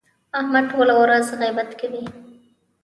[0.37, 2.03] احمد ټوله ورځ غیبت کوي.